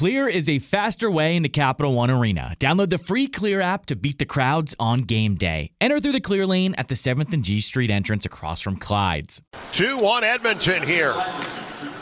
Clear 0.00 0.28
is 0.28 0.48
a 0.48 0.60
faster 0.60 1.10
way 1.10 1.36
into 1.36 1.50
Capital 1.50 1.92
One 1.92 2.10
Arena. 2.10 2.54
Download 2.58 2.88
the 2.88 2.96
free 2.96 3.26
Clear 3.26 3.60
app 3.60 3.84
to 3.84 3.94
beat 3.94 4.18
the 4.18 4.24
crowds 4.24 4.74
on 4.80 5.02
game 5.02 5.34
day. 5.34 5.72
Enter 5.78 6.00
through 6.00 6.12
the 6.12 6.22
Clear 6.22 6.46
lane 6.46 6.74
at 6.76 6.88
the 6.88 6.94
7th 6.94 7.34
and 7.34 7.44
G 7.44 7.60
Street 7.60 7.90
entrance 7.90 8.24
across 8.24 8.62
from 8.62 8.78
Clyde's. 8.78 9.42
2 9.72 9.98
1 9.98 10.24
Edmonton 10.24 10.84
here. 10.84 11.12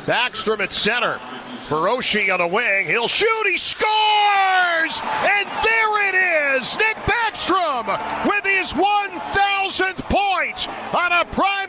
Backstrom 0.07 0.61
at 0.61 0.73
center. 0.73 1.19
Feroshi 1.67 2.33
on 2.33 2.39
the 2.39 2.47
wing. 2.47 2.87
He'll 2.87 3.09
shoot. 3.09 3.47
He 3.47 3.57
scores! 3.57 5.01
And 5.03 5.49
there 5.65 6.09
it 6.09 6.55
is. 6.55 6.79
Nick 6.79 6.97
Backstrom 6.99 7.89
with 8.27 8.47
his 8.47 8.75
1,000th 8.75 9.99
point 10.09 10.69
on 10.95 11.11
a 11.11 11.25
primary 11.25 11.68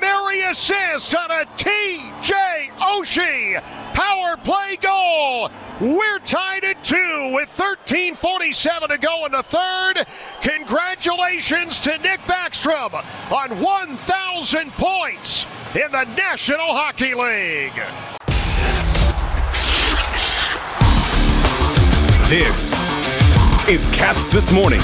assist 0.50 1.16
on 1.16 1.29
a 1.29 1.45
TJ 1.57 2.71
Oshie 2.79 3.61
power 3.93 4.36
play 4.38 4.77
goal. 4.82 5.52
We're 5.79 6.20
tied 6.20 6.64
at 6.64 6.83
two 6.83 7.32
with 7.33 7.50
13:47 7.55 8.89
to 8.89 8.97
go 8.97 9.25
in 9.25 9.32
the 9.32 9.43
third. 9.43 10.07
Congratulations 10.42 11.79
to 11.82 11.97
Nick 12.00 12.20
Backstrom 12.21 12.93
on 13.32 13.61
1,000 13.61 14.71
points 14.73 15.46
in 15.75 15.92
the 15.92 16.06
National 16.18 16.73
Hockey 16.73 17.14
League. 17.14 17.79
This 22.28 22.73
is 23.70 23.86
Caps 23.95 24.29
This 24.29 24.51
Morning 24.51 24.81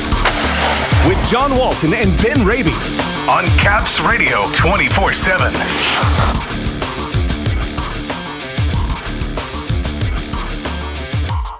with 1.08 1.20
John 1.28 1.58
Walton 1.58 1.94
and 1.96 2.16
Ben 2.22 2.46
Raby 2.46 3.15
on 3.28 3.44
Caps 3.58 4.00
Radio 4.02 4.52
24 4.52 5.12
7. 5.12 5.52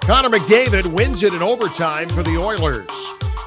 Connor 0.06 0.28
McDavid 0.28 0.86
wins 0.86 1.24
it 1.24 1.34
in 1.34 1.42
overtime 1.42 2.08
for 2.10 2.22
the 2.22 2.38
Oilers. 2.38 2.86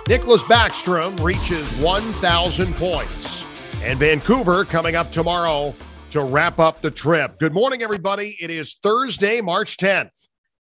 Nicklas 0.10 0.44
Backstrom 0.44 1.18
reaches 1.24 1.72
1,000 1.80 2.76
points. 2.76 3.46
And 3.84 3.98
Vancouver 3.98 4.66
coming 4.66 4.98
up 4.98 5.12
tomorrow 5.12 5.74
to 6.12 6.22
wrap 6.22 6.60
up 6.60 6.82
the 6.82 6.92
trip. 6.92 7.40
Good 7.40 7.54
morning, 7.54 7.82
everybody. 7.82 8.36
It 8.42 8.50
is 8.50 8.76
Thursday, 8.84 9.40
March 9.40 9.78
10th. 9.78 10.28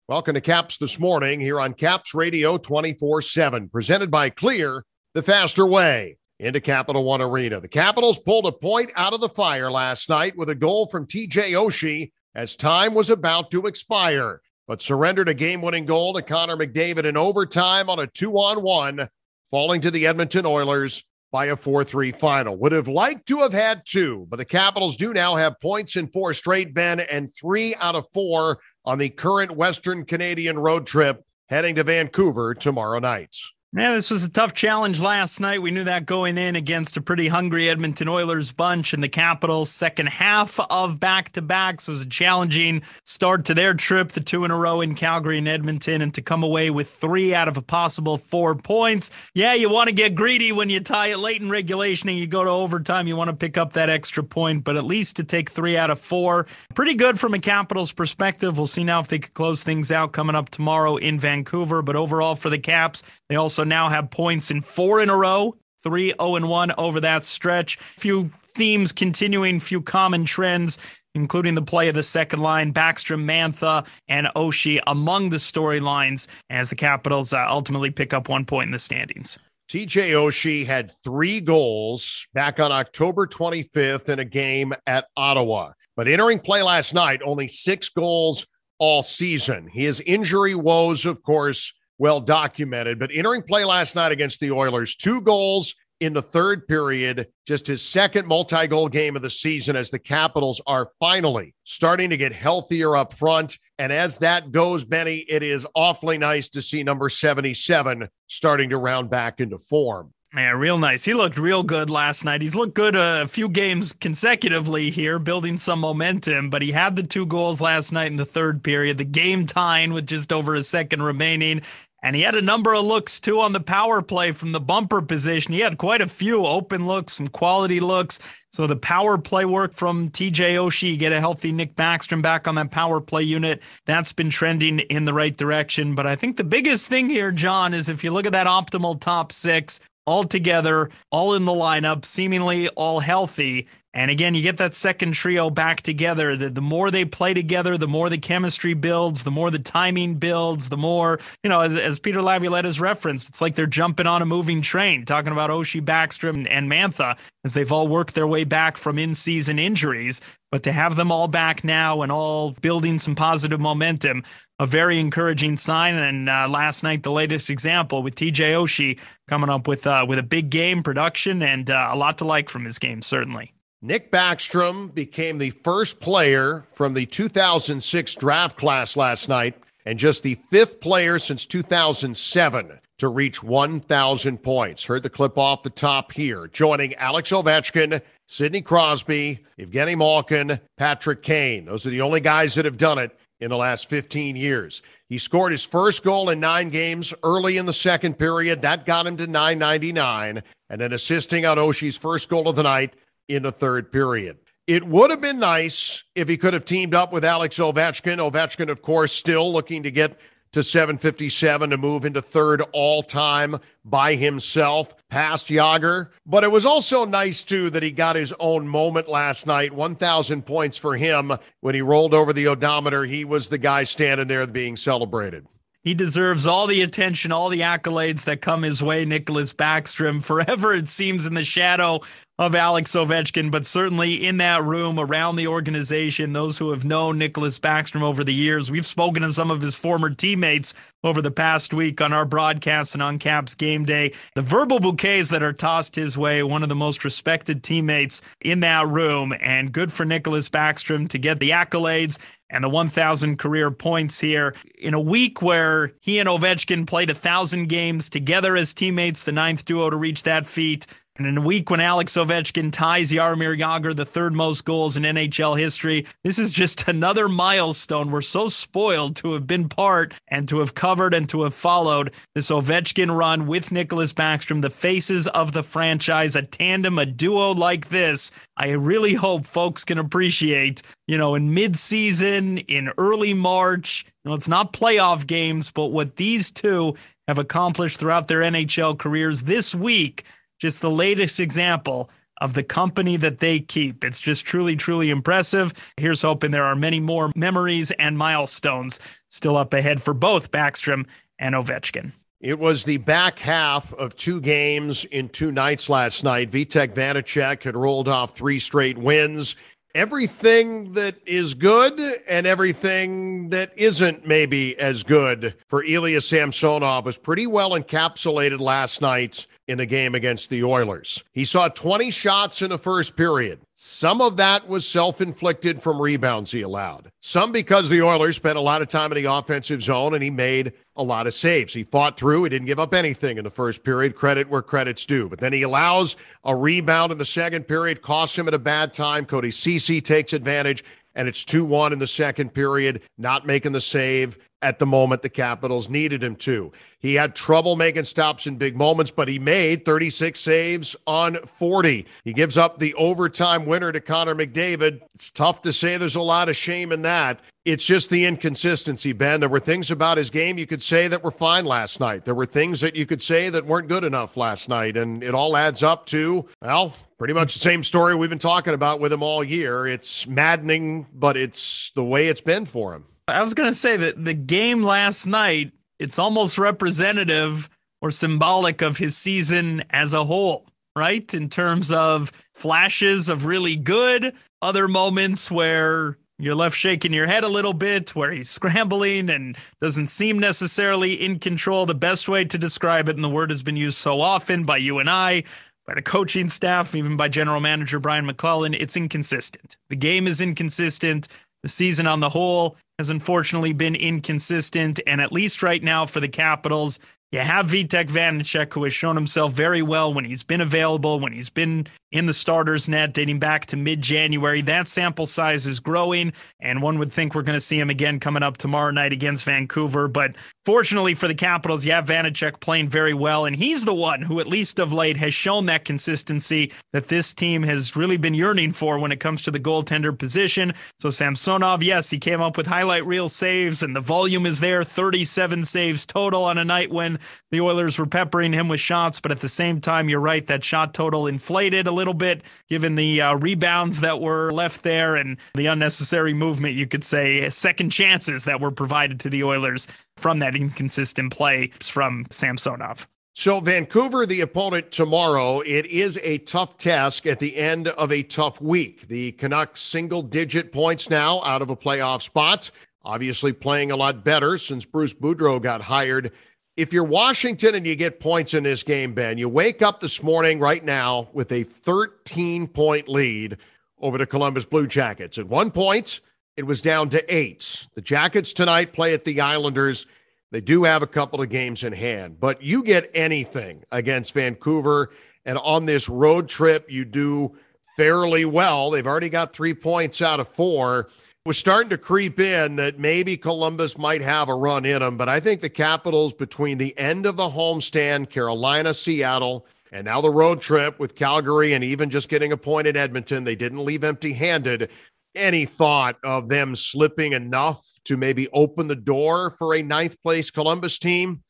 Welcome 0.07 0.35
to 0.35 0.41
Caps 0.41 0.77
this 0.77 0.99
morning 0.99 1.39
here 1.39 1.59
on 1.59 1.73
Caps 1.73 2.13
Radio 2.13 2.59
24 2.59 3.23
7, 3.23 3.69
presented 3.69 4.11
by 4.11 4.29
Clear, 4.29 4.85
the 5.15 5.23
faster 5.23 5.65
way 5.65 6.18
into 6.39 6.61
Capital 6.61 7.03
One 7.03 7.21
Arena. 7.21 7.59
The 7.59 7.67
Capitals 7.67 8.19
pulled 8.19 8.45
a 8.45 8.51
point 8.51 8.91
out 8.95 9.13
of 9.13 9.21
the 9.21 9.29
fire 9.29 9.71
last 9.71 10.09
night 10.09 10.37
with 10.37 10.49
a 10.49 10.55
goal 10.55 10.87
from 10.87 11.05
TJ 11.05 11.51
Oshie 11.51 12.11
as 12.35 12.55
time 12.55 12.93
was 12.93 13.09
about 13.09 13.51
to 13.51 13.67
expire 13.67 14.41
but 14.69 14.83
surrendered 14.83 15.27
a 15.27 15.33
game 15.33 15.63
winning 15.63 15.83
goal 15.83 16.13
to 16.13 16.21
Connor 16.21 16.55
McDavid 16.55 17.03
in 17.03 17.17
overtime 17.17 17.89
on 17.89 17.97
a 17.97 18.05
two 18.05 18.33
on 18.33 18.61
one, 18.61 19.09
falling 19.49 19.81
to 19.81 19.89
the 19.89 20.05
Edmonton 20.05 20.45
Oilers 20.45 21.03
by 21.31 21.47
a 21.47 21.55
4 21.55 21.83
3 21.83 22.11
final. 22.11 22.55
Would 22.55 22.73
have 22.73 22.87
liked 22.87 23.27
to 23.29 23.39
have 23.39 23.51
had 23.51 23.81
two, 23.83 24.27
but 24.29 24.37
the 24.37 24.45
Capitals 24.45 24.95
do 24.95 25.11
now 25.11 25.35
have 25.35 25.59
points 25.59 25.95
in 25.95 26.05
four 26.05 26.33
straight, 26.33 26.75
Ben, 26.75 26.99
and 26.99 27.33
three 27.35 27.73
out 27.77 27.95
of 27.95 28.07
four 28.13 28.59
on 28.85 28.99
the 28.99 29.09
current 29.09 29.51
Western 29.53 30.05
Canadian 30.05 30.59
road 30.59 30.85
trip 30.85 31.25
heading 31.47 31.73
to 31.73 31.83
Vancouver 31.83 32.53
tomorrow 32.53 32.99
night. 32.99 33.35
Yeah, 33.71 33.93
this 33.93 34.09
was 34.09 34.25
a 34.25 34.31
tough 34.31 34.55
challenge 34.55 34.99
last 34.99 35.39
night. 35.39 35.61
We 35.61 35.69
knew 35.69 35.83
that 35.83 36.07
going 36.07 36.39
in 36.39 36.55
against 36.55 36.97
a 36.97 37.01
pretty 37.01 37.27
hungry 37.27 37.69
Edmonton 37.69 38.07
Oilers 38.07 38.51
bunch 38.51 38.93
and 38.93 39.03
the 39.03 39.09
Capitals' 39.09 39.69
second 39.69 40.07
half 40.07 40.59
of 40.71 40.99
back 40.99 41.31
to 41.33 41.43
backs 41.43 41.87
was 41.87 42.01
a 42.01 42.07
challenging 42.07 42.81
start 43.03 43.45
to 43.45 43.53
their 43.53 43.75
trip, 43.75 44.13
the 44.13 44.21
two 44.21 44.43
in 44.43 44.49
a 44.49 44.57
row 44.57 44.81
in 44.81 44.95
Calgary 44.95 45.37
and 45.37 45.47
Edmonton, 45.47 46.01
and 46.01 46.11
to 46.15 46.21
come 46.23 46.41
away 46.41 46.71
with 46.71 46.89
three 46.89 47.35
out 47.35 47.47
of 47.47 47.57
a 47.57 47.61
possible 47.61 48.17
four 48.17 48.55
points. 48.55 49.11
Yeah, 49.35 49.53
you 49.53 49.69
want 49.69 49.87
to 49.87 49.93
get 49.93 50.15
greedy 50.15 50.51
when 50.51 50.71
you 50.71 50.79
tie 50.79 51.09
it 51.09 51.19
late 51.19 51.39
in 51.39 51.51
regulation 51.51 52.09
and 52.09 52.17
you 52.17 52.25
go 52.25 52.43
to 52.43 52.49
overtime. 52.49 53.05
You 53.05 53.17
want 53.17 53.29
to 53.29 53.35
pick 53.35 53.55
up 53.55 53.73
that 53.73 53.87
extra 53.87 54.23
point, 54.23 54.63
but 54.63 54.77
at 54.77 54.83
least 54.83 55.17
to 55.17 55.23
take 55.23 55.51
three 55.51 55.77
out 55.77 55.91
of 55.91 55.99
four, 55.99 56.47
pretty 56.73 56.95
good 56.95 57.19
from 57.19 57.35
a 57.35 57.39
Capitals 57.39 57.91
perspective. 57.91 58.57
We'll 58.57 58.65
see 58.65 58.83
now 58.83 58.99
if 58.99 59.09
they 59.09 59.19
could 59.19 59.35
close 59.35 59.61
things 59.61 59.91
out 59.91 60.11
coming 60.11 60.35
up 60.35 60.49
tomorrow 60.49 60.95
in 60.95 61.19
Vancouver. 61.19 61.83
But 61.83 61.95
overall, 61.95 62.33
for 62.33 62.49
the 62.49 62.57
Caps, 62.57 63.03
they 63.27 63.35
also 63.35 63.58
now 63.63 63.89
have 63.89 64.11
points 64.11 64.51
in 64.51 64.61
four 64.61 65.01
in 65.01 65.09
a 65.09 65.15
row, 65.15 65.55
3 65.83 66.13
0 66.19 66.47
1 66.47 66.73
over 66.77 66.99
that 66.99 67.25
stretch. 67.25 67.77
Few 67.77 68.31
themes 68.43 68.91
continuing, 68.91 69.59
few 69.59 69.81
common 69.81 70.25
trends 70.25 70.77
including 71.15 71.55
the 71.55 71.61
play 71.61 71.89
of 71.89 71.95
the 71.95 72.03
second 72.03 72.41
line, 72.41 72.73
Backstrom, 72.73 73.25
Mantha, 73.25 73.85
and 74.07 74.27
Oshie 74.35 74.79
among 74.87 75.29
the 75.29 75.37
storylines 75.37 76.27
as 76.49 76.69
the 76.69 76.75
Capitals 76.75 77.33
uh, 77.33 77.45
ultimately 77.47 77.91
pick 77.91 78.13
up 78.13 78.29
one 78.29 78.45
point 78.45 78.67
in 78.67 78.71
the 78.71 78.79
standings. 78.79 79.39
TJ 79.69 80.11
Oshie 80.11 80.65
had 80.65 80.91
three 81.03 81.41
goals 81.41 82.27
back 82.33 82.59
on 82.59 82.71
October 82.71 83.27
25th 83.27 84.09
in 84.09 84.19
a 84.19 84.25
game 84.25 84.73
at 84.87 85.05
Ottawa. 85.15 85.73
But 85.95 86.07
entering 86.07 86.39
play 86.39 86.63
last 86.63 86.93
night, 86.93 87.21
only 87.23 87.47
six 87.47 87.89
goals 87.89 88.47
all 88.79 89.03
season. 89.03 89.67
His 89.67 90.01
injury 90.01 90.55
woes, 90.55 91.05
of 91.05 91.21
course, 91.21 91.71
well 91.99 92.19
documented. 92.19 92.97
But 92.97 93.11
entering 93.13 93.43
play 93.43 93.65
last 93.65 93.95
night 93.95 94.11
against 94.11 94.39
the 94.39 94.51
Oilers, 94.51 94.95
two 94.95 95.21
goals 95.21 95.75
in 95.99 96.13
the 96.13 96.21
third 96.21 96.67
period, 96.67 97.27
just 97.45 97.67
his 97.67 97.81
second 97.85 98.25
multi 98.25 98.67
goal 98.67 98.87
game 98.87 99.15
of 99.15 99.21
the 99.21 99.29
season 99.29 99.75
as 99.75 99.89
the 99.89 99.99
Capitals 99.99 100.61
are 100.65 100.89
finally 100.99 101.53
starting 101.65 102.09
to 102.09 102.17
get 102.17 102.33
healthier 102.33 102.95
up 102.95 103.13
front. 103.13 103.59
And 103.77 103.91
as 103.91 104.17
that 104.19 104.51
goes, 104.51 104.85
Benny, 104.85 105.17
it 105.17 105.43
is 105.43 105.67
awfully 105.75 106.17
nice 106.17 106.49
to 106.49 106.61
see 106.61 106.83
number 106.83 107.09
77 107.09 108.07
starting 108.27 108.69
to 108.69 108.77
round 108.77 109.09
back 109.09 109.41
into 109.41 109.57
form. 109.57 110.13
Man, 110.31 110.57
real 110.57 110.77
nice. 110.77 111.03
He 111.03 111.15
looked 111.15 111.39
real 111.39 111.63
good 111.63 111.89
last 111.89 112.23
night. 112.23 112.43
He's 112.43 112.53
looked 112.53 112.75
good 112.75 112.95
a 112.95 113.27
few 113.27 113.49
games 113.49 113.93
consecutively 113.93 114.91
here, 114.91 115.17
building 115.17 115.57
some 115.57 115.79
momentum, 115.79 116.51
but 116.51 116.61
he 116.61 116.71
had 116.71 116.95
the 116.95 117.01
two 117.01 117.25
goals 117.25 117.61
last 117.61 117.91
night 117.91 118.11
in 118.11 118.17
the 118.17 118.27
third 118.27 118.63
period, 118.63 118.99
the 118.99 119.05
game 119.05 119.47
tying 119.47 119.91
with 119.91 120.05
just 120.05 120.31
over 120.31 120.53
a 120.53 120.61
second 120.61 121.01
remaining. 121.01 121.63
And 122.01 122.15
he 122.15 122.21
had 122.21 122.35
a 122.35 122.41
number 122.41 122.73
of 122.73 122.85
looks 122.85 123.19
too 123.19 123.41
on 123.41 123.51
the 123.51 123.59
power 123.59 124.01
play 124.01 124.31
from 124.31 124.53
the 124.53 124.59
bumper 124.59 125.01
position. 125.01 125.53
He 125.53 125.59
had 125.59 125.77
quite 125.77 126.01
a 126.01 126.07
few 126.07 126.45
open 126.45 126.87
looks, 126.87 127.13
some 127.13 127.27
quality 127.27 127.79
looks. 127.79 128.19
So 128.51 128.67
the 128.67 128.77
power 128.77 129.17
play 129.17 129.45
work 129.45 129.73
from 129.73 130.09
TJ 130.09 130.55
Oshie, 130.55 130.97
get 130.97 131.11
a 131.11 131.19
healthy 131.19 131.51
Nick 131.51 131.75
Backstrom 131.75 132.21
back 132.21 132.47
on 132.47 132.55
that 132.55 132.71
power 132.71 133.01
play 133.01 133.23
unit. 133.23 133.61
That's 133.85 134.13
been 134.13 134.29
trending 134.29 134.79
in 134.79 135.05
the 135.05 135.13
right 135.13 135.35
direction. 135.35 135.93
But 135.93 136.07
I 136.07 136.15
think 136.15 136.37
the 136.37 136.43
biggest 136.43 136.87
thing 136.87 137.09
here, 137.09 137.31
John, 137.31 137.73
is 137.73 137.89
if 137.89 138.03
you 138.03 138.11
look 138.11 138.25
at 138.25 138.31
that 138.31 138.47
optimal 138.47 138.99
top 138.99 139.31
six, 139.31 139.79
all 140.05 140.23
together, 140.23 140.89
all 141.11 141.35
in 141.35 141.45
the 141.45 141.51
lineup, 141.51 142.05
seemingly 142.05 142.67
all 142.69 142.99
healthy. 142.99 143.67
And 143.91 144.11
again, 144.11 144.35
you 144.35 144.43
get 144.43 144.57
that 144.57 144.75
second 144.75 145.13
trio 145.13 145.49
back 145.49 145.81
together. 145.81 146.35
The, 146.35 146.51
the 146.51 146.61
more 146.61 146.91
they 146.91 147.05
play 147.05 147.33
together, 147.33 147.75
the 147.75 147.87
more 147.87 148.07
the 148.09 148.19
chemistry 148.19 148.75
builds, 148.75 149.23
the 149.23 149.31
more 149.31 149.49
the 149.49 149.57
timing 149.57 150.15
builds, 150.15 150.69
the 150.69 150.77
more, 150.77 151.19
you 151.43 151.49
know, 151.49 151.61
as, 151.61 151.77
as 151.77 151.99
Peter 151.99 152.21
Laviolette 152.21 152.65
has 152.65 152.79
referenced, 152.79 153.29
it's 153.29 153.41
like 153.41 153.55
they're 153.55 153.65
jumping 153.65 154.05
on 154.05 154.21
a 154.21 154.27
moving 154.27 154.61
train, 154.61 155.05
talking 155.05 155.31
about 155.31 155.49
Oshie 155.49 155.81
Backstrom 155.81 156.45
and 156.49 156.69
Mantha 156.69 157.17
as 157.43 157.53
they've 157.53 157.71
all 157.71 157.87
worked 157.87 158.13
their 158.13 158.27
way 158.27 158.43
back 158.43 158.77
from 158.77 158.99
in 158.99 159.15
season 159.15 159.57
injuries. 159.57 160.21
But 160.51 160.61
to 160.63 160.71
have 160.71 160.95
them 160.95 161.11
all 161.11 161.27
back 161.27 161.63
now 161.63 162.03
and 162.03 162.11
all 162.11 162.51
building 162.61 162.99
some 162.99 163.15
positive 163.15 163.59
momentum, 163.59 164.23
a 164.59 164.67
very 164.67 164.99
encouraging 164.99 165.57
sign. 165.57 165.95
And 165.95 166.29
uh, 166.29 166.47
last 166.47 166.83
night, 166.83 167.01
the 167.01 167.11
latest 167.11 167.49
example 167.49 168.03
with 168.03 168.15
TJ 168.15 168.53
Oshie 168.53 168.99
coming 169.27 169.49
up 169.49 169.67
with, 169.67 169.87
uh, 169.87 170.05
with 170.07 170.19
a 170.19 170.23
big 170.23 170.51
game 170.51 170.83
production 170.83 171.41
and 171.41 171.71
uh, 171.71 171.89
a 171.91 171.95
lot 171.95 172.19
to 172.19 172.25
like 172.25 172.49
from 172.49 172.65
his 172.65 172.77
game, 172.77 173.01
certainly. 173.01 173.53
Nick 173.81 174.11
Backstrom 174.11 174.93
became 174.93 175.37
the 175.37 175.51
first 175.51 176.01
player 176.01 176.65
from 176.73 176.93
the 176.93 177.05
2006 177.05 178.15
draft 178.15 178.57
class 178.57 178.97
last 178.97 179.29
night 179.29 179.55
and 179.85 179.97
just 179.97 180.21
the 180.21 180.35
fifth 180.35 180.81
player 180.81 181.17
since 181.17 181.45
2007 181.45 182.79
to 182.97 183.07
reach 183.07 183.41
1,000 183.41 184.43
points. 184.43 184.83
Heard 184.83 185.03
the 185.03 185.09
clip 185.09 185.37
off 185.37 185.63
the 185.63 185.69
top 185.69 186.11
here. 186.11 186.47
Joining 186.47 186.93
Alex 186.95 187.31
Ovechkin, 187.31 188.01
Sidney 188.27 188.61
Crosby, 188.61 189.45
Evgeny 189.57 189.97
Malkin, 189.97 190.59
Patrick 190.75 191.23
Kane. 191.23 191.63
Those 191.63 191.85
are 191.85 191.91
the 191.91 192.01
only 192.01 192.19
guys 192.19 192.55
that 192.55 192.65
have 192.65 192.77
done 192.77 192.97
it 192.97 193.17
in 193.39 193.49
the 193.49 193.55
last 193.55 193.87
15 193.87 194.35
years. 194.35 194.81
He 195.07 195.17
scored 195.17 195.53
his 195.53 195.63
first 195.63 196.03
goal 196.03 196.29
in 196.29 196.41
nine 196.41 196.67
games 196.67 197.13
early 197.23 197.55
in 197.55 197.65
the 197.65 197.71
second 197.71 198.19
period. 198.19 198.61
That 198.61 198.85
got 198.85 199.07
him 199.07 199.15
to 199.15 199.27
999. 199.27 200.43
And 200.69 200.81
then 200.81 200.91
assisting 200.91 201.45
on 201.45 201.57
Oshie's 201.57 201.97
first 201.97 202.27
goal 202.27 202.49
of 202.49 202.57
the 202.57 202.63
night 202.63 202.93
in 203.29 203.43
the 203.43 203.51
third 203.51 203.91
period. 203.91 204.39
It 204.67 204.85
would 204.85 205.09
have 205.09 205.21
been 205.21 205.39
nice 205.39 206.03
if 206.13 206.27
he 206.27 206.37
could 206.37 206.53
have 206.53 206.65
teamed 206.65 206.93
up 206.93 207.13
with 207.13 207.23
Alex 207.23 207.57
Ovechkin. 207.57 208.17
Ovechkin, 208.17 208.69
of 208.69 208.81
course, 208.81 209.13
still 209.13 209.51
looking 209.51 209.83
to 209.83 209.91
get 209.91 210.19
to 210.51 210.63
757 210.63 211.69
to 211.69 211.77
move 211.77 212.05
into 212.05 212.21
third 212.21 212.63
all 212.73 213.03
time 213.03 213.59
by 213.85 214.15
himself 214.15 214.95
past 215.09 215.47
Jagr. 215.47 216.09
But 216.25 216.43
it 216.43 216.51
was 216.51 216.65
also 216.65 217.05
nice, 217.05 217.43
too, 217.43 217.69
that 217.69 217.83
he 217.83 217.91
got 217.91 218.15
his 218.15 218.33
own 218.39 218.67
moment 218.67 219.07
last 219.07 219.47
night 219.47 219.73
1,000 219.73 220.45
points 220.45 220.77
for 220.77 220.95
him 220.95 221.33
when 221.61 221.75
he 221.75 221.81
rolled 221.81 222.13
over 222.13 222.33
the 222.33 222.47
odometer. 222.47 223.05
He 223.05 223.25
was 223.25 223.49
the 223.49 223.57
guy 223.57 223.83
standing 223.83 224.27
there 224.27 224.45
being 224.47 224.75
celebrated. 224.75 225.47
He 225.89 225.95
deserves 225.95 226.45
all 226.45 226.67
the 226.67 226.83
attention, 226.83 227.31
all 227.31 227.49
the 227.49 227.61
accolades 227.61 228.25
that 228.25 228.41
come 228.41 228.61
his 228.61 228.83
way. 228.83 229.05
Nicholas 229.05 229.53
Backstrom, 229.53 230.23
forever 230.23 230.71
it 230.71 230.87
seems 230.87 231.25
in 231.25 231.33
the 231.33 231.43
shadow 231.43 232.01
of 232.37 232.53
Alex 232.53 232.91
Ovechkin, 232.93 233.49
but 233.49 233.65
certainly 233.65 234.25
in 234.25 234.37
that 234.37 234.63
room 234.63 234.99
around 234.99 235.35
the 235.35 235.47
organization, 235.47 236.31
those 236.31 236.59
who 236.59 236.69
have 236.69 236.85
known 236.85 237.17
Nicholas 237.17 237.57
Backstrom 237.59 238.03
over 238.03 238.23
the 238.23 238.33
years. 238.33 238.69
We've 238.69 238.85
spoken 238.85 239.23
to 239.23 239.33
some 239.33 239.49
of 239.49 239.61
his 239.61 239.75
former 239.75 240.11
teammates 240.11 240.75
over 241.03 241.23
the 241.23 241.31
past 241.31 241.73
week 241.73 241.99
on 241.99 242.13
our 242.13 242.23
broadcast 242.23 242.93
and 242.93 243.01
on 243.01 243.17
Caps 243.17 243.55
game 243.55 243.83
day. 243.83 244.13
The 244.35 244.41
verbal 244.43 244.79
bouquets 244.79 245.29
that 245.31 245.43
are 245.43 245.53
tossed 245.53 245.95
his 245.95 246.17
way, 246.17 246.43
one 246.43 246.61
of 246.61 246.69
the 246.69 246.75
most 246.75 247.03
respected 247.03 247.63
teammates 247.63 248.21
in 248.39 248.59
that 248.59 248.87
room, 248.87 249.33
and 249.41 249.71
good 249.71 249.91
for 249.91 250.05
Nicholas 250.05 250.49
Backstrom 250.49 251.09
to 251.09 251.17
get 251.17 251.39
the 251.39 251.49
accolades 251.49 252.19
and 252.49 252.63
the 252.63 252.69
1,000 252.69 253.37
career 253.37 253.71
points 253.71 254.19
here 254.19 254.55
in 254.77 254.93
a 254.93 254.99
week 254.99 255.41
where 255.41 255.91
he 256.01 256.19
and 256.19 256.27
Ovechkin 256.27 256.87
played 256.87 257.09
a 257.09 257.15
thousand 257.15 257.69
games 257.69 258.09
together 258.09 258.55
as 258.55 258.73
teammates, 258.73 259.23
the 259.23 259.31
ninth 259.31 259.65
duo 259.65 259.89
to 259.89 259.95
reach 259.95 260.23
that 260.23 260.45
feat. 260.45 260.87
And 261.19 261.27
in 261.27 261.37
a 261.37 261.41
week 261.41 261.69
when 261.69 261.81
Alex 261.81 262.13
Ovechkin 262.15 262.71
ties 262.71 263.11
Jaromir 263.11 263.59
Jagr 263.59 263.93
the 263.93 264.05
third 264.05 264.33
most 264.33 264.63
goals 264.63 264.95
in 264.95 265.03
NHL 265.03 265.59
history, 265.59 266.07
this 266.23 266.39
is 266.39 266.53
just 266.53 266.87
another 266.87 267.27
milestone. 267.27 268.09
We're 268.09 268.21
so 268.21 268.47
spoiled 268.47 269.17
to 269.17 269.33
have 269.33 269.45
been 269.45 269.67
part 269.67 270.13
and 270.29 270.47
to 270.47 270.59
have 270.59 270.75
covered 270.75 271.13
and 271.13 271.27
to 271.27 271.43
have 271.43 271.53
followed 271.53 272.13
this 272.35 272.49
Ovechkin 272.49 273.13
run 273.13 273.47
with 273.47 273.69
Nicholas 273.69 274.13
Backstrom, 274.13 274.61
the 274.61 274.69
faces 274.69 275.27
of 275.27 275.51
the 275.51 275.61
franchise, 275.61 276.37
a 276.37 276.41
tandem, 276.41 276.97
a 276.97 277.05
duo 277.05 277.51
like 277.51 277.89
this. 277.89 278.31
I 278.55 278.69
really 278.71 279.13
hope 279.13 279.45
folks 279.45 279.83
can 279.83 279.97
appreciate, 279.97 280.83
you 281.05 281.17
know, 281.17 281.35
in 281.35 281.53
mid-season, 281.53 282.59
in 282.59 282.91
early 282.97 283.33
March, 283.33 284.05
you 284.23 284.29
know, 284.29 284.35
it's 284.35 284.47
not 284.47 284.71
playoff 284.71 285.27
games, 285.27 285.69
but 285.69 285.87
what 285.87 286.15
these 286.15 286.49
two 286.49 286.95
have 287.27 287.37
accomplished 287.37 287.99
throughout 287.99 288.29
their 288.29 288.39
NHL 288.39 288.97
careers 288.97 289.41
this 289.43 289.75
week 289.75 290.23
just 290.59 290.81
the 290.81 290.91
latest 290.91 291.39
example 291.39 292.09
of 292.39 292.53
the 292.53 292.63
company 292.63 293.17
that 293.17 293.39
they 293.39 293.59
keep. 293.59 294.03
It's 294.03 294.19
just 294.19 294.45
truly, 294.45 294.75
truly 294.75 295.09
impressive. 295.09 295.73
Here's 295.97 296.21
hoping 296.21 296.51
there 296.51 296.63
are 296.63 296.75
many 296.75 296.99
more 296.99 297.31
memories 297.35 297.91
and 297.91 298.17
milestones 298.17 298.99
still 299.29 299.57
up 299.57 299.73
ahead 299.73 300.01
for 300.01 300.13
both 300.13 300.51
Backstrom 300.51 301.05
and 301.37 301.55
Ovechkin. 301.55 302.11
It 302.41 302.57
was 302.57 302.85
the 302.85 302.97
back 302.97 303.39
half 303.39 303.93
of 303.93 304.15
two 304.15 304.39
games 304.39 305.03
in 305.05 305.27
two 305.27 305.51
nights 305.51 305.89
last 305.89 306.23
night. 306.23 306.49
Vitek 306.49 306.93
Vanecek 306.93 307.63
had 307.63 307.75
rolled 307.75 308.07
off 308.07 308.35
three 308.35 308.59
straight 308.59 308.97
wins. 308.97 309.57
Everything 309.93 310.93
that 310.93 311.15
is 311.25 311.53
good 311.53 311.99
and 312.29 312.47
everything 312.47 313.49
that 313.49 313.73
isn't 313.75 314.25
maybe 314.25 314.77
as 314.79 315.03
good 315.03 315.55
for 315.67 315.83
Ilya 315.83 316.21
Samsonov 316.21 317.05
was 317.05 317.17
pretty 317.17 317.47
well 317.47 317.71
encapsulated 317.71 318.59
last 318.59 319.01
night 319.01 319.45
in 319.69 319.77
the 319.77 319.85
game 319.85 320.15
against 320.15 320.49
the 320.49 320.63
Oilers. 320.63 321.23
He 321.31 321.45
saw 321.45 321.67
20 321.67 322.09
shots 322.09 322.63
in 322.63 322.71
the 322.71 322.77
first 322.79 323.15
period. 323.15 323.59
Some 323.75 324.19
of 324.19 324.37
that 324.37 324.67
was 324.67 324.85
self 324.85 325.21
inflicted 325.21 325.81
from 325.81 326.01
rebounds 326.01 326.51
he 326.51 326.61
allowed. 326.61 327.11
Some 327.19 327.51
because 327.51 327.87
the 327.87 328.01
Oilers 328.01 328.35
spent 328.35 328.57
a 328.57 328.61
lot 328.61 328.81
of 328.81 328.87
time 328.87 329.11
in 329.11 329.23
the 329.23 329.31
offensive 329.31 329.83
zone 329.83 330.15
and 330.15 330.23
he 330.23 330.31
made 330.31 330.73
a 330.95 331.03
lot 331.03 331.27
of 331.27 331.35
saves. 331.35 331.75
He 331.75 331.83
fought 331.83 332.17
through. 332.17 332.45
He 332.45 332.49
didn't 332.49 332.65
give 332.65 332.79
up 332.79 332.95
anything 332.95 333.37
in 333.37 333.43
the 333.43 333.51
first 333.51 333.83
period. 333.83 334.15
Credit 334.15 334.49
where 334.49 334.63
credit's 334.63 335.05
due. 335.05 335.29
But 335.29 335.39
then 335.39 335.53
he 335.53 335.61
allows 335.61 336.15
a 336.43 336.55
rebound 336.55 337.11
in 337.11 337.19
the 337.19 337.25
second 337.25 337.65
period, 337.65 338.01
costs 338.01 338.37
him 338.37 338.47
at 338.47 338.55
a 338.55 338.59
bad 338.59 338.91
time. 338.91 339.27
Cody 339.27 339.51
Ceci 339.51 340.01
takes 340.01 340.33
advantage 340.33 340.83
and 341.19 341.27
it's 341.27 341.43
2 341.43 341.65
1 341.65 341.91
in 341.91 341.99
the 341.99 342.07
second 342.07 342.53
period, 342.53 343.01
not 343.17 343.45
making 343.45 343.73
the 343.73 343.81
save 343.81 344.39
at 344.61 344.79
the 344.79 344.85
moment 344.85 345.21
the 345.21 345.29
Capitals 345.29 345.89
needed 345.89 346.23
him 346.23 346.37
to. 346.37 346.71
He 346.97 347.15
had 347.15 347.35
trouble 347.35 347.75
making 347.75 348.05
stops 348.05 348.47
in 348.47 348.55
big 348.55 348.77
moments, 348.77 349.11
but 349.11 349.27
he 349.27 349.37
made 349.37 349.83
36 349.83 350.39
saves 350.39 350.95
on 351.05 351.35
40. 351.45 352.05
He 352.23 352.31
gives 352.31 352.57
up 352.57 352.79
the 352.79 352.93
overtime 352.93 353.65
winner 353.65 353.91
to 353.91 353.99
Connor 353.99 354.33
McDavid. 354.33 355.01
It's 355.13 355.29
tough 355.29 355.61
to 355.63 355.73
say 355.73 355.97
there's 355.97 356.15
a 356.15 356.21
lot 356.21 356.47
of 356.47 356.55
shame 356.55 356.93
in 356.93 357.01
that. 357.01 357.41
It's 357.65 357.85
just 357.85 358.09
the 358.09 358.23
inconsistency, 358.23 359.11
Ben. 359.11 359.41
There 359.41 359.49
were 359.49 359.59
things 359.59 359.91
about 359.91 360.17
his 360.17 360.29
game 360.29 360.57
you 360.57 360.67
could 360.67 360.81
say 360.81 361.09
that 361.09 361.21
were 361.21 361.31
fine 361.31 361.65
last 361.65 361.99
night. 361.99 362.23
There 362.23 362.33
were 362.33 362.45
things 362.45 362.79
that 362.79 362.95
you 362.95 363.05
could 363.05 363.21
say 363.21 363.49
that 363.49 363.65
weren't 363.65 363.89
good 363.89 364.05
enough 364.05 364.37
last 364.37 364.69
night. 364.69 364.95
And 364.95 365.21
it 365.21 365.35
all 365.35 365.57
adds 365.57 365.83
up 365.83 366.05
to, 366.07 366.47
well, 366.61 366.93
pretty 367.19 367.33
much 367.33 367.53
the 367.53 367.59
same 367.59 367.83
story 367.83 368.15
we've 368.15 368.29
been 368.29 368.39
talking 368.39 368.73
about 368.73 369.01
with 369.01 369.11
him 369.11 369.21
all 369.21 369.43
year. 369.43 369.85
It's 369.85 370.25
maddening, 370.25 371.05
but 371.13 371.35
it's 371.35 371.91
the 371.93 372.03
way 372.03 372.29
it's 372.29 372.41
been 372.41 372.65
for 372.65 372.95
him. 372.95 373.05
I 373.27 373.43
was 373.43 373.53
going 373.53 373.69
to 373.69 373.77
say 373.77 373.97
that 373.97 374.23
the 374.23 374.33
game 374.33 374.81
last 374.81 375.27
night, 375.27 375.73
it's 375.99 376.17
almost 376.17 376.57
representative 376.57 377.69
or 378.01 378.09
symbolic 378.09 378.81
of 378.81 378.97
his 378.97 379.17
season 379.17 379.83
as 379.89 380.13
a 380.13 380.23
whole, 380.23 380.65
right? 380.95 381.31
In 381.33 381.49
terms 381.49 381.91
of 381.91 382.31
flashes 382.55 383.27
of 383.27 383.45
really 383.45 383.75
good, 383.75 384.33
other 384.61 384.87
moments 384.87 385.51
where 385.51 386.17
you're 386.41 386.55
left 386.55 386.77
shaking 386.77 387.11
your 387.11 387.27
head 387.27 387.43
a 387.43 387.49
little 387.49 387.73
bit, 387.73 388.15
where 388.15 388.31
he's 388.31 388.49
scrambling 388.49 389.29
and 389.29 389.57
doesn't 389.81 390.07
seem 390.07 390.39
necessarily 390.39 391.13
in 391.13 391.37
control. 391.37 391.85
The 391.85 391.93
best 391.93 392.29
way 392.29 392.45
to 392.45 392.57
describe 392.57 393.09
it, 393.09 393.15
and 393.15 393.23
the 393.23 393.29
word 393.29 393.49
has 393.49 393.61
been 393.61 393.75
used 393.75 393.97
so 393.97 394.21
often 394.21 394.63
by 394.63 394.77
you 394.77 394.99
and 394.99 395.09
I, 395.09 395.43
by 395.89 395.95
the 395.95 396.01
coaching 396.03 396.49
staff, 396.49 396.93
even 396.93 397.17
by 397.17 397.27
general 397.27 397.59
manager 397.59 397.99
Brian 397.99 398.27
MacLellan, 398.27 398.75
it's 398.75 398.95
inconsistent. 398.95 399.75
The 399.89 399.95
game 399.95 400.27
is 400.27 400.39
inconsistent. 400.39 401.27
The 401.63 401.69
season 401.69 402.05
on 402.05 402.19
the 402.19 402.29
whole 402.29 402.77
has 402.99 403.09
unfortunately 403.09 403.73
been 403.73 403.95
inconsistent. 403.95 404.99
And 405.07 405.19
at 405.19 405.31
least 405.31 405.63
right 405.63 405.81
now 405.81 406.05
for 406.05 406.19
the 406.19 406.27
Capitals, 406.27 406.99
you 407.31 407.39
have 407.39 407.67
Vitek 407.67 408.07
Vanecek, 408.07 408.73
who 408.73 408.83
has 408.83 408.93
shown 408.93 409.15
himself 409.15 409.53
very 409.53 409.83
well 409.83 410.11
when 410.11 410.25
he's 410.25 410.41
been 410.41 410.61
available, 410.61 411.19
when 411.19 411.31
he's 411.31 411.49
been 411.49 411.85
in 412.11 412.25
the 412.25 412.33
starters 412.33 412.87
net 412.87 413.13
dating 413.13 413.37
back 413.37 413.67
to 413.67 413.77
mid 413.77 414.01
January. 414.01 414.61
That 414.61 414.87
sample 414.87 415.27
size 415.27 415.67
is 415.67 415.79
growing, 415.79 416.33
and 416.59 416.81
one 416.81 416.97
would 416.97 417.13
think 417.13 417.35
we're 417.35 417.43
going 417.43 417.57
to 417.57 417.61
see 417.61 417.79
him 417.79 417.91
again 417.91 418.19
coming 418.19 418.41
up 418.41 418.57
tomorrow 418.57 418.89
night 418.89 419.13
against 419.13 419.45
Vancouver. 419.45 420.07
But 420.07 420.35
fortunately 420.65 421.13
for 421.13 421.27
the 421.27 421.35
Capitals, 421.35 421.85
you 421.85 421.91
have 421.91 422.05
Vanecek 422.05 422.59
playing 422.61 422.89
very 422.89 423.13
well, 423.13 423.45
and 423.45 423.55
he's 423.55 423.85
the 423.85 423.93
one 423.93 424.23
who, 424.23 424.39
at 424.39 424.47
least 424.47 424.79
of 424.79 424.91
late, 424.91 425.17
has 425.17 425.33
shown 425.33 425.67
that 425.67 425.85
consistency 425.85 426.71
that 426.93 427.09
this 427.09 427.35
team 427.35 427.61
has 427.61 427.95
really 427.95 428.17
been 428.17 428.33
yearning 428.33 428.71
for 428.71 428.97
when 428.97 429.11
it 429.11 429.19
comes 429.19 429.43
to 429.43 429.51
the 429.51 429.59
goaltender 429.59 430.17
position. 430.17 430.73
So 430.97 431.11
Samsonov, 431.11 431.83
yes, 431.83 432.09
he 432.09 432.17
came 432.17 432.41
up 432.41 432.57
with 432.57 432.65
highlight 432.65 433.05
reel 433.05 433.29
saves, 433.29 433.83
and 433.83 433.95
the 433.95 434.01
volume 434.01 434.47
is 434.47 434.61
there 434.61 434.83
37 434.83 435.63
saves 435.63 436.07
total 436.07 436.43
on 436.43 436.57
a 436.57 436.65
night 436.65 436.89
when 436.89 437.18
the 437.51 437.61
Oilers 437.61 437.97
were 437.97 438.05
peppering 438.05 438.53
him 438.53 438.67
with 438.67 438.79
shots, 438.79 439.19
but 439.19 439.31
at 439.31 439.39
the 439.39 439.49
same 439.49 439.81
time, 439.81 440.09
you're 440.09 440.19
right, 440.19 440.45
that 440.47 440.63
shot 440.63 440.93
total 440.93 441.27
inflated 441.27 441.87
a 441.87 441.91
little 441.91 442.13
bit 442.13 442.43
given 442.67 442.95
the 442.95 443.21
uh, 443.21 443.35
rebounds 443.35 444.01
that 444.01 444.19
were 444.21 444.51
left 444.51 444.83
there 444.83 445.15
and 445.15 445.37
the 445.55 445.67
unnecessary 445.67 446.33
movement, 446.33 446.75
you 446.75 446.87
could 446.87 447.03
say, 447.03 447.49
second 447.49 447.91
chances 447.91 448.43
that 448.43 448.61
were 448.61 448.71
provided 448.71 449.19
to 449.19 449.29
the 449.29 449.43
Oilers 449.43 449.87
from 450.17 450.39
that 450.39 450.55
inconsistent 450.55 451.31
play 451.31 451.71
from 451.81 452.25
Samsonov. 452.29 453.07
So, 453.35 453.61
Vancouver, 453.61 454.25
the 454.25 454.41
opponent 454.41 454.91
tomorrow, 454.91 455.61
it 455.61 455.85
is 455.85 456.19
a 456.23 456.39
tough 456.39 456.77
task 456.77 457.25
at 457.25 457.39
the 457.39 457.55
end 457.55 457.87
of 457.87 458.11
a 458.11 458.21
tough 458.21 458.59
week. 458.59 459.07
The 459.07 459.31
Canucks 459.31 459.79
single 459.79 460.21
digit 460.21 460.73
points 460.73 461.09
now 461.09 461.41
out 461.43 461.61
of 461.61 461.69
a 461.69 461.75
playoff 461.77 462.21
spot. 462.21 462.69
Obviously, 463.05 463.53
playing 463.53 463.91
a 463.91 463.95
lot 463.95 464.25
better 464.25 464.57
since 464.57 464.83
Bruce 464.83 465.13
Boudreau 465.13 465.61
got 465.61 465.83
hired 465.83 466.33
if 466.79 466.93
you're 466.93 467.03
Washington 467.03 467.75
and 467.75 467.85
you 467.85 467.93
get 467.97 468.21
points 468.21 468.53
in 468.53 468.63
this 468.63 468.83
game, 468.83 469.13
Ben, 469.13 469.37
you 469.37 469.49
wake 469.49 469.81
up 469.81 469.99
this 469.99 470.23
morning 470.23 470.59
right 470.59 470.81
now 470.81 471.27
with 471.33 471.51
a 471.51 471.63
13 471.63 472.69
point 472.69 473.09
lead 473.09 473.57
over 473.99 474.17
the 474.17 474.25
Columbus 474.25 474.63
Blue 474.65 474.87
Jackets. 474.87 475.37
At 475.37 475.47
one 475.47 475.71
point, 475.71 476.21
it 476.55 476.63
was 476.63 476.81
down 476.81 477.09
to 477.09 477.35
eight. 477.35 477.85
The 477.95 478.01
Jackets 478.01 478.53
tonight 478.53 478.93
play 478.93 479.13
at 479.13 479.25
the 479.25 479.41
Islanders. 479.41 480.05
They 480.51 480.61
do 480.61 480.85
have 480.85 481.03
a 481.03 481.07
couple 481.07 481.41
of 481.41 481.49
games 481.49 481.83
in 481.83 481.91
hand, 481.91 482.39
but 482.39 482.63
you 482.63 482.81
get 482.81 483.11
anything 483.13 483.83
against 483.91 484.31
Vancouver. 484.31 485.11
And 485.43 485.57
on 485.57 485.85
this 485.85 486.07
road 486.07 486.47
trip, 486.47 486.89
you 486.89 487.03
do 487.03 487.57
fairly 487.97 488.45
well. 488.45 488.91
They've 488.91 489.05
already 489.05 489.29
got 489.29 489.51
three 489.51 489.73
points 489.73 490.21
out 490.21 490.39
of 490.39 490.47
four 490.47 491.09
was 491.49 491.57
starting 491.57 491.89
to 491.89 491.97
creep 491.97 492.39
in 492.39 492.75
that 492.75 492.99
maybe 492.99 493.35
Columbus 493.35 493.97
might 493.97 494.21
have 494.21 494.49
a 494.49 494.53
run 494.53 494.85
in 494.85 494.99
them. 494.99 495.17
But 495.17 495.29
I 495.29 495.39
think 495.39 495.61
the 495.61 495.69
Capitals, 495.69 496.31
between 496.31 496.77
the 496.77 496.95
end 496.95 497.25
of 497.25 497.37
the 497.37 497.49
homestand, 497.49 498.29
Carolina, 498.29 498.93
Seattle, 498.93 499.65
and 499.91 500.05
now 500.05 500.21
the 500.21 500.29
road 500.29 500.61
trip 500.61 500.99
with 500.99 501.15
Calgary, 501.15 501.73
and 501.73 501.83
even 501.83 502.11
just 502.11 502.29
getting 502.29 502.51
a 502.51 502.57
point 502.57 502.85
at 502.85 502.95
Edmonton, 502.95 503.45
they 503.45 503.55
didn't 503.55 503.83
leave 503.83 504.03
empty 504.03 504.33
handed. 504.33 504.91
Any 505.33 505.65
thought 505.65 506.17
of 506.23 506.49
them 506.49 506.75
slipping 506.75 507.33
enough 507.33 507.83
to 508.05 508.15
maybe 508.15 508.47
open 508.53 508.87
the 508.87 508.95
door 508.95 509.55
for 509.57 509.73
a 509.73 509.81
ninth 509.81 510.21
place 510.21 510.51
Columbus 510.51 510.99
team? 510.99 511.41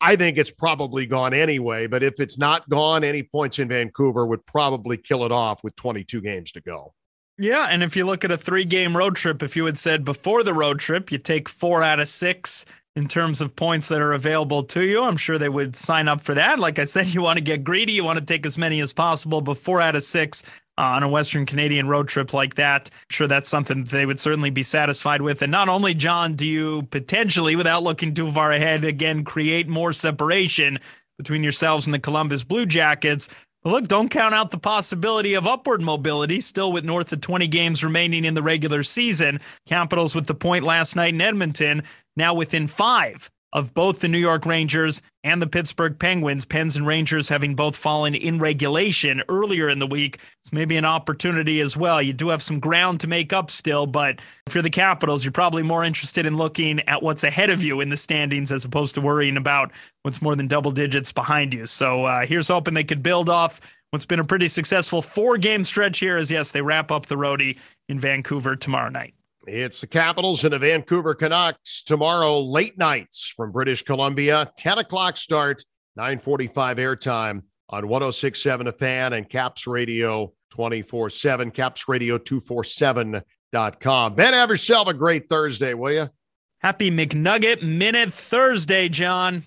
I 0.00 0.14
think 0.14 0.38
it's 0.38 0.52
probably 0.52 1.04
gone 1.04 1.34
anyway, 1.34 1.88
but 1.88 2.04
if 2.04 2.20
it's 2.20 2.38
not 2.38 2.68
gone, 2.68 3.02
any 3.02 3.24
points 3.24 3.58
in 3.58 3.66
Vancouver 3.66 4.24
would 4.24 4.46
probably 4.46 4.98
kill 4.98 5.24
it 5.24 5.32
off 5.32 5.64
with 5.64 5.74
22 5.74 6.20
games 6.20 6.52
to 6.52 6.60
go. 6.60 6.94
Yeah, 7.38 7.68
and 7.70 7.84
if 7.84 7.94
you 7.94 8.04
look 8.04 8.24
at 8.24 8.32
a 8.32 8.36
three 8.36 8.64
game 8.64 8.96
road 8.96 9.14
trip, 9.14 9.42
if 9.42 9.56
you 9.56 9.64
had 9.64 9.78
said 9.78 10.04
before 10.04 10.42
the 10.42 10.54
road 10.54 10.80
trip, 10.80 11.12
you 11.12 11.18
take 11.18 11.48
four 11.48 11.84
out 11.84 12.00
of 12.00 12.08
six 12.08 12.66
in 12.96 13.06
terms 13.06 13.40
of 13.40 13.54
points 13.54 13.86
that 13.88 14.00
are 14.00 14.12
available 14.12 14.64
to 14.64 14.82
you. 14.82 15.00
I'm 15.02 15.16
sure 15.16 15.38
they 15.38 15.48
would 15.48 15.76
sign 15.76 16.08
up 16.08 16.20
for 16.20 16.34
that. 16.34 16.58
Like 16.58 16.80
I 16.80 16.84
said, 16.84 17.06
you 17.08 17.22
want 17.22 17.38
to 17.38 17.44
get 17.44 17.62
greedy, 17.62 17.92
you 17.92 18.02
want 18.02 18.18
to 18.18 18.24
take 18.24 18.44
as 18.44 18.58
many 18.58 18.80
as 18.80 18.92
possible, 18.92 19.40
but 19.40 19.56
four 19.56 19.80
out 19.80 19.94
of 19.94 20.02
six 20.02 20.42
uh, 20.76 20.82
on 20.82 21.04
a 21.04 21.08
Western 21.08 21.46
Canadian 21.46 21.86
road 21.86 22.08
trip 22.08 22.34
like 22.34 22.56
that. 22.56 22.90
I'm 22.92 23.06
sure 23.10 23.28
that's 23.28 23.48
something 23.48 23.84
they 23.84 24.04
would 24.04 24.18
certainly 24.18 24.50
be 24.50 24.64
satisfied 24.64 25.22
with. 25.22 25.40
And 25.40 25.52
not 25.52 25.68
only, 25.68 25.94
John, 25.94 26.34
do 26.34 26.44
you 26.44 26.82
potentially, 26.90 27.54
without 27.54 27.84
looking 27.84 28.14
too 28.14 28.32
far 28.32 28.50
ahead, 28.50 28.84
again, 28.84 29.22
create 29.22 29.68
more 29.68 29.92
separation 29.92 30.80
between 31.18 31.42
yourselves 31.42 31.86
and 31.86 31.92
the 31.94 31.98
Columbus 31.98 32.44
Blue 32.44 32.64
Jackets. 32.64 33.28
Look, 33.64 33.88
don't 33.88 34.08
count 34.08 34.34
out 34.34 34.52
the 34.52 34.58
possibility 34.58 35.34
of 35.34 35.46
upward 35.46 35.82
mobility, 35.82 36.40
still 36.40 36.70
with 36.70 36.84
north 36.84 37.12
of 37.12 37.20
20 37.20 37.48
games 37.48 37.82
remaining 37.82 38.24
in 38.24 38.34
the 38.34 38.42
regular 38.42 38.84
season. 38.84 39.40
Capitals 39.66 40.14
with 40.14 40.26
the 40.26 40.34
point 40.34 40.64
last 40.64 40.94
night 40.94 41.12
in 41.12 41.20
Edmonton 41.20 41.82
now 42.16 42.34
within 42.34 42.68
five 42.68 43.30
of 43.52 43.74
both 43.74 44.00
the 44.00 44.08
New 44.08 44.18
York 44.18 44.46
Rangers 44.46 45.02
and 45.28 45.42
the 45.42 45.46
Pittsburgh 45.46 45.98
Penguins. 45.98 46.46
Pens 46.46 46.74
and 46.74 46.86
Rangers 46.86 47.28
having 47.28 47.54
both 47.54 47.76
fallen 47.76 48.14
in 48.14 48.38
regulation 48.38 49.22
earlier 49.28 49.68
in 49.68 49.78
the 49.78 49.86
week. 49.86 50.18
It's 50.40 50.54
maybe 50.54 50.78
an 50.78 50.86
opportunity 50.86 51.60
as 51.60 51.76
well. 51.76 52.00
You 52.00 52.14
do 52.14 52.28
have 52.28 52.42
some 52.42 52.58
ground 52.58 53.00
to 53.00 53.06
make 53.06 53.34
up 53.34 53.50
still, 53.50 53.86
but 53.86 54.20
if 54.46 54.54
you're 54.54 54.62
the 54.62 54.70
Capitals, 54.70 55.22
you're 55.24 55.32
probably 55.32 55.62
more 55.62 55.84
interested 55.84 56.24
in 56.24 56.38
looking 56.38 56.80
at 56.88 57.02
what's 57.02 57.24
ahead 57.24 57.50
of 57.50 57.62
you 57.62 57.82
in 57.82 57.90
the 57.90 57.96
standings 57.98 58.50
as 58.50 58.64
opposed 58.64 58.94
to 58.94 59.02
worrying 59.02 59.36
about 59.36 59.70
what's 60.02 60.22
more 60.22 60.34
than 60.34 60.48
double 60.48 60.70
digits 60.70 61.12
behind 61.12 61.52
you. 61.52 61.66
So 61.66 62.06
uh, 62.06 62.24
here's 62.24 62.48
hoping 62.48 62.72
they 62.72 62.84
could 62.84 63.02
build 63.02 63.28
off 63.28 63.60
what's 63.90 64.06
been 64.06 64.20
a 64.20 64.24
pretty 64.24 64.48
successful 64.48 65.02
four 65.02 65.36
game 65.36 65.62
stretch 65.64 65.98
here 65.98 66.16
as 66.16 66.30
yes, 66.30 66.52
they 66.52 66.62
wrap 66.62 66.90
up 66.90 67.06
the 67.06 67.16
roadie 67.16 67.58
in 67.88 67.98
Vancouver 67.98 68.56
tomorrow 68.56 68.88
night. 68.88 69.12
It's 69.48 69.80
the 69.80 69.86
Capitals 69.86 70.44
and 70.44 70.52
the 70.52 70.58
Vancouver 70.58 71.14
Canucks 71.14 71.82
tomorrow, 71.82 72.38
late 72.38 72.76
nights 72.76 73.32
from 73.34 73.50
British 73.50 73.82
Columbia, 73.82 74.52
10 74.58 74.76
o'clock 74.76 75.16
start, 75.16 75.64
945 75.96 76.76
airtime 76.76 77.40
on 77.70 77.88
1067 77.88 78.66
A 78.66 78.72
Fan 78.72 79.14
and 79.14 79.26
Caps 79.26 79.66
Radio 79.66 80.34
24 80.50 81.08
7, 81.08 81.50
Caps 81.50 81.82
capsradio247.com. 81.84 84.14
Ben, 84.14 84.34
have 84.34 84.50
yourself 84.50 84.86
a 84.86 84.92
great 84.92 85.30
Thursday, 85.30 85.72
will 85.72 85.92
you? 85.92 86.10
Happy 86.58 86.90
McNugget 86.90 87.62
Minute 87.62 88.12
Thursday, 88.12 88.90
John. 88.90 89.44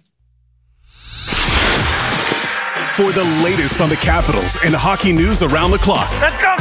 For 2.96 3.12
the 3.13 3.41
latest 3.43 3.79
on 3.79 3.89
the 3.89 3.98
Capitals 3.98 4.58
and 4.65 4.74
hockey 4.74 5.13
news 5.13 5.43
around 5.43 5.70
the 5.72 5.77
clock. 5.77 6.10
Let's 6.20 6.41
go, 6.41 6.55
Caps! 6.58 6.61